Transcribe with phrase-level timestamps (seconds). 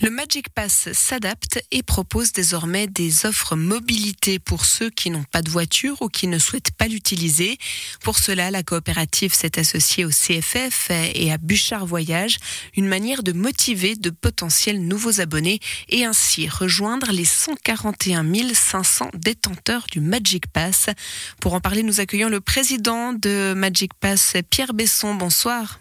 [0.00, 5.42] Le Magic Pass s'adapte et propose désormais des offres mobilité pour ceux qui n'ont pas
[5.42, 7.58] de voiture ou qui ne souhaitent pas l'utiliser.
[8.02, 12.38] Pour cela, la coopérative s'est associée au CFF et à Bouchard Voyage,
[12.76, 15.58] une manière de motiver de potentiels nouveaux abonnés
[15.88, 20.86] et ainsi rejoindre les 141 500 détenteurs du Magic Pass.
[21.40, 25.16] Pour en parler, nous accueillons le président de Magic Pass, Pierre Besson.
[25.16, 25.80] Bonsoir.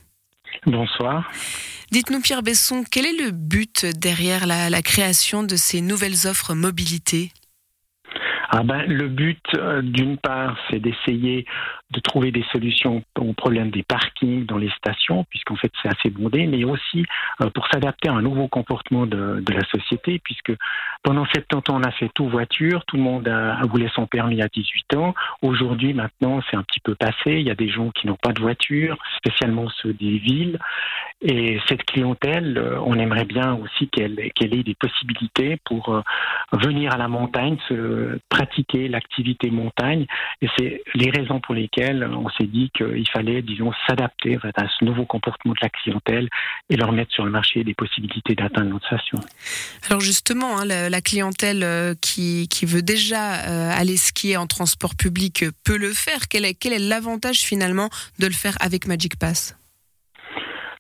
[0.68, 1.32] Bonsoir.
[1.92, 7.32] Dites-nous, Pierre Besson, quel est le but derrière la, création de ces nouvelles offres mobilité?
[8.50, 11.46] Ah ben, Le but, euh, d'une part, c'est d'essayer
[11.92, 16.10] de trouver des solutions au problème des parkings dans les stations, puisqu'en fait c'est assez
[16.10, 17.06] bondé, mais aussi
[17.42, 20.54] euh, pour s'adapter à un nouveau comportement de, de, la société, puisque
[21.04, 24.06] pendant 70 ans on a fait tout voiture, tout le monde a, a voulu son
[24.06, 25.16] permis à 18 ans.
[25.42, 27.40] Aujourd'hui, maintenant, c'est un petit peu passé.
[27.40, 30.60] Il y a des gens qui n'ont pas de voiture, spécialement ceux des villes,
[31.22, 36.02] et cette clientèle, euh, on aimerait bien aussi qu'elle qu'elle ait des possibilités pour euh,
[36.54, 40.06] venir à la montagne, se pratiquer l'activité montagne,
[40.44, 44.86] et c'est les raisons pour lesquelles on s'est dit qu'il fallait, disons, s'adapter à ce
[44.86, 46.30] nouveau comportement de la clientèle
[46.70, 49.18] et leur mettre sur le marché des possibilités d'atteindre notre station.
[49.90, 53.18] Alors justement, hein, la, clientèle euh, qui, veut déjà
[53.72, 56.28] aller skier en transport public peut le faire.
[56.30, 59.58] Quel est, quel est l'avantage finalement de le faire avec Magic Pass?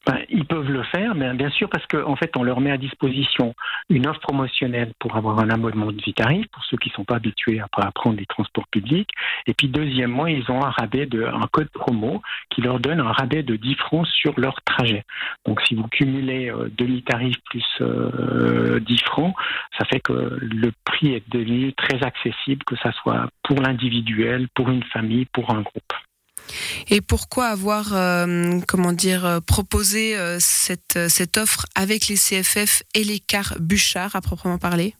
[0.08, 2.72] Ben, ils peuvent le faire, mais bien sûr parce qu'en en fait, on leur met
[2.72, 3.53] à disposition
[3.89, 7.03] une offre promotionnelle pour avoir un abonnement de vie tarif pour ceux qui ne sont
[7.03, 9.09] pas habitués à, prendre des transports publics.
[9.47, 13.11] Et puis deuxièmement, ils ont un rabais de un code promo qui leur donne un
[13.11, 15.03] rabais de 10 francs sur leur trajet.
[15.45, 19.36] Donc si vous cumulez euh, demi-tarif plus euh, 10 francs,
[19.77, 24.69] ça fait que le prix est devenu très accessible, que ça soit pour l'individuel, pour
[24.69, 25.94] une famille, pour un groupe.
[26.89, 32.83] Et pourquoi avoir, euh, comment dire, euh, proposé euh, cette, cette offre avec les CFF
[32.95, 34.93] et les cars Bouchard à proprement parler?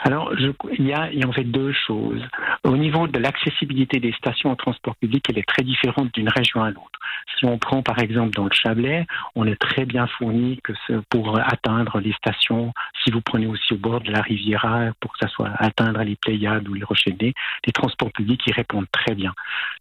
[0.00, 2.22] Alors, il, y il y a en fait deux choses.
[2.70, 6.62] Au niveau de l'accessibilité des stations en transport public, elle est très différente d'une région
[6.62, 7.00] à l'autre.
[7.36, 10.60] Si on prend par exemple dans le Chablais, on est très bien fourni
[11.08, 12.72] pour atteindre les stations.
[13.02, 16.14] Si vous prenez aussi au bord de la Riviera, pour que ça soit atteindre les
[16.14, 17.34] Pléiades ou les Rochers-Nez,
[17.66, 19.34] les transports publics y répondent très bien.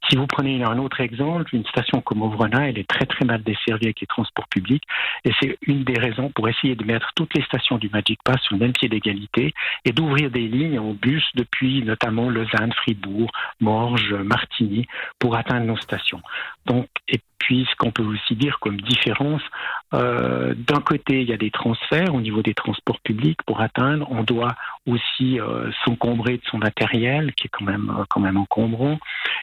[0.10, 3.44] Si vous prenez un autre exemple, une station comme Auvrena, elle est très très mal
[3.44, 4.84] desservie avec les transports publics,
[5.26, 8.42] et c'est une des raisons pour essayer de mettre toutes les stations du Magic Pass
[8.42, 9.54] sur le même pied d'égalité
[9.86, 13.30] et d'ouvrir des lignes en bus depuis notamment Lausanne, Fribourg,
[13.60, 14.88] Morges, Martigny
[15.20, 16.22] pour atteindre nos stations.
[16.66, 19.42] Donc, et puis, ce qu'on peut aussi dire comme différence,
[19.94, 24.06] euh, d'un côté, il y a des transferts au niveau des transports publics pour atteindre.
[24.12, 28.38] On doit aussi euh, s'encombrer de son matériel, qui est quand même euh, quand même
[28.38, 29.00] encombrant.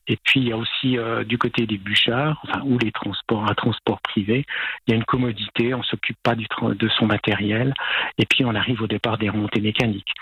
[0.08, 4.00] Et puis, il y a aussi du côté des bûchards, ou les transports, un transport
[4.02, 4.46] privé,
[4.86, 5.74] il y a une commodité.
[5.74, 7.74] On s'occupe pas de son matériel.
[8.18, 10.12] Et puis, on arrive au départ des remontées mécaniques.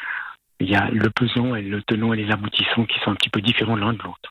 [0.60, 3.30] Il y a le pesant et le tenant et les aboutissants qui sont un petit
[3.30, 4.30] peu différents l'un de l'autre.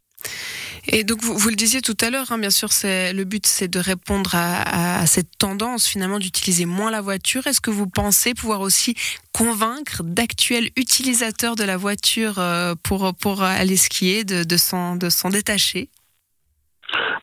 [0.88, 3.45] Et donc vous, vous, le disiez tout à l'heure, hein, bien sûr, c'est le but,
[3.45, 7.47] c'est de répondre à, à, cette tendance finalement d'utiliser moins la voiture.
[7.47, 8.95] Est-ce que vous pensez pouvoir aussi
[9.34, 15.09] convaincre d'actuels utilisateurs de la voiture euh, pour pour aller skier, de, de s'en de
[15.09, 15.90] s'en détacher?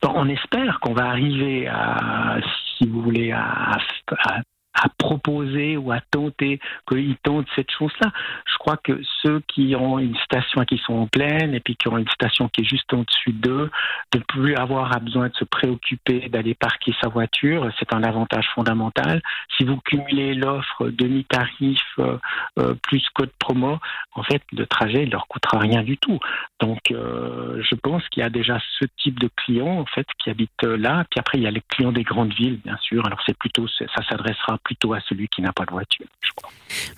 [0.02, 2.38] On espère qu'on va arriver à,
[2.76, 3.76] si vous voulez, à,
[4.24, 4.40] à
[4.75, 8.12] à proposer ou à tenter qu'ils tentent cette chose-là.
[8.47, 11.88] Je crois que ceux qui ont une station qui sont en pleine et puis qui
[11.88, 13.70] ont une station qui est juste en dessus d'eux,
[14.12, 18.03] de ne plus avoir à besoin de se préoccuper d'aller parquer sa voiture, c'est un
[18.03, 19.20] avantage fondamental.
[19.56, 22.19] Si vous cumulez l'offre demi-tarif euh,
[22.59, 23.78] euh, plus code promo,
[24.14, 26.19] en fait, le trajet ne leur coûtera rien du tout.
[26.60, 30.30] Donc, euh, je pense qu'il y a déjà ce type de clients en fait qui
[30.30, 31.04] habitent là.
[31.10, 33.04] Puis après, il y a les clients des grandes villes, bien sûr.
[33.06, 36.06] Alors, c'est plutôt ça s'adressera plutôt à celui qui n'a pas de voiture.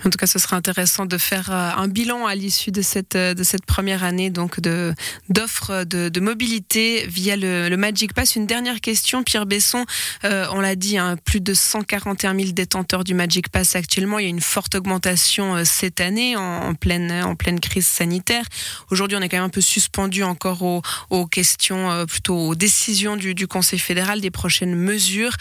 [0.04, 3.16] En tout cas, ce sera intéressant de faire euh, un bilan à l'issue de cette,
[3.16, 4.60] euh, de cette première année donc
[5.28, 8.36] d'offres de, mobilité via le, Magic Pass.
[8.36, 9.84] Une dernière question, Pierre Besson.
[10.24, 14.18] Euh, on l'a dit, hein, plus de 141 000 détenteurs du Magic Pass actuellement.
[14.18, 18.44] Il y a une forte augmentation cette année en, pleine, en pleine crise sanitaire.
[18.90, 23.16] Aujourd'hui, on est quand même un peu suspendu encore aux, aux questions, plutôt aux décisions
[23.16, 25.32] du, Conseil fédéral des prochaines mesures.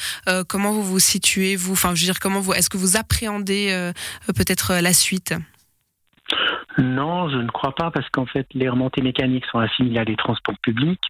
[0.48, 1.76] comment vous vous situez, vous?
[2.20, 3.92] Comment vous, est-ce que vous appréhendez euh,
[4.36, 5.34] peut-être euh, la suite?
[6.78, 10.16] Non, je ne crois pas parce qu'en fait, les remontées mécaniques sont assimilées à des
[10.16, 11.04] transports publics.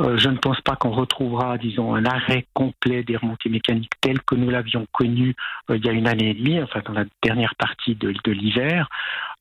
[0.00, 4.20] Euh, je ne pense pas qu'on retrouvera, disons, un arrêt complet des remontées mécaniques tel
[4.22, 5.34] que nous l'avions connu
[5.68, 8.88] il y a une année et demie, enfin dans la dernière partie de, l'hiver.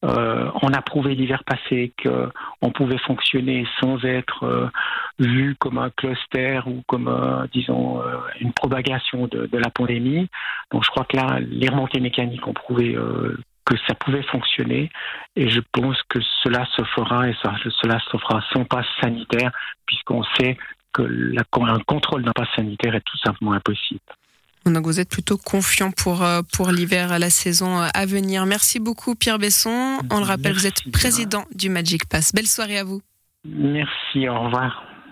[0.01, 4.71] On a prouvé l'hiver passé qu'on pouvait fonctionner sans être
[5.19, 8.01] vu comme un cluster ou comme, disons,
[8.39, 10.29] une propagation de, de, la pandémie.
[10.71, 12.97] Donc je crois que là, les remontées mécaniques ont prouvé
[13.69, 14.89] que ça pouvait fonctionner
[15.35, 19.51] et je pense que cela se fera et ça, cela se fera sans passe sanitaire
[19.85, 20.57] puisqu'on sait
[20.91, 23.99] que la, un contrôle d'un passe sanitaire est tout simplement impossible.
[24.65, 28.45] Donc vous êtes plutôt confiant pour, euh, pour l'hiver, la saison euh, à venir.
[28.45, 29.99] Merci beaucoup Pierre Besson.
[30.11, 32.33] On le rappelle, vous êtes président du Magic Pass.
[32.33, 33.01] Belle soirée à vous.
[33.45, 34.83] Merci, au revoir.